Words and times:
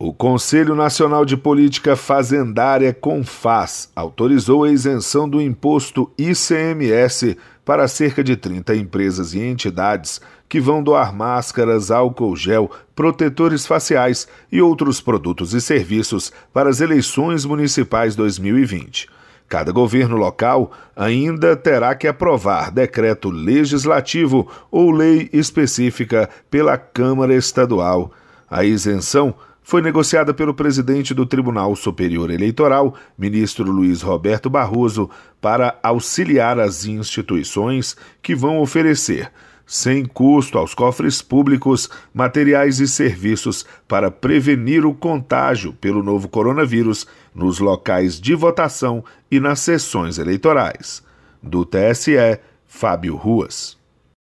O 0.00 0.12
Conselho 0.12 0.76
Nacional 0.76 1.24
de 1.24 1.36
Política 1.36 1.96
Fazendária 1.96 2.94
CONFAS 2.94 3.90
autorizou 3.96 4.62
a 4.62 4.70
isenção 4.70 5.28
do 5.28 5.42
imposto 5.42 6.08
ICMS 6.16 7.36
para 7.64 7.88
cerca 7.88 8.22
de 8.22 8.36
30 8.36 8.76
empresas 8.76 9.34
e 9.34 9.40
entidades 9.40 10.20
que 10.48 10.60
vão 10.60 10.84
doar 10.84 11.12
máscaras, 11.12 11.90
álcool 11.90 12.36
gel, 12.36 12.70
protetores 12.94 13.66
faciais 13.66 14.28
e 14.52 14.62
outros 14.62 15.00
produtos 15.00 15.52
e 15.52 15.60
serviços 15.60 16.32
para 16.52 16.70
as 16.70 16.80
eleições 16.80 17.44
municipais 17.44 18.14
2020. 18.14 19.08
Cada 19.48 19.72
governo 19.72 20.16
local 20.16 20.70
ainda 20.94 21.56
terá 21.56 21.92
que 21.96 22.06
aprovar 22.06 22.70
decreto 22.70 23.30
legislativo 23.30 24.48
ou 24.70 24.92
lei 24.92 25.28
específica 25.32 26.30
pela 26.48 26.78
Câmara 26.78 27.34
Estadual. 27.34 28.12
A 28.48 28.64
isenção 28.64 29.34
foi 29.68 29.82
negociada 29.82 30.32
pelo 30.32 30.54
presidente 30.54 31.12
do 31.12 31.26
Tribunal 31.26 31.76
Superior 31.76 32.30
Eleitoral, 32.30 32.94
ministro 33.18 33.70
Luiz 33.70 34.00
Roberto 34.00 34.48
Barroso, 34.48 35.10
para 35.42 35.78
auxiliar 35.82 36.58
as 36.58 36.86
instituições 36.86 37.94
que 38.22 38.34
vão 38.34 38.60
oferecer, 38.60 39.30
sem 39.66 40.06
custo 40.06 40.56
aos 40.56 40.72
cofres 40.72 41.20
públicos, 41.20 41.90
materiais 42.14 42.80
e 42.80 42.88
serviços 42.88 43.66
para 43.86 44.10
prevenir 44.10 44.86
o 44.86 44.94
contágio 44.94 45.74
pelo 45.74 46.02
novo 46.02 46.30
coronavírus 46.30 47.06
nos 47.34 47.58
locais 47.58 48.18
de 48.18 48.34
votação 48.34 49.04
e 49.30 49.38
nas 49.38 49.60
sessões 49.60 50.16
eleitorais. 50.16 51.02
Do 51.42 51.66
TSE, 51.66 52.40
Fábio 52.66 53.16
Ruas. 53.16 53.76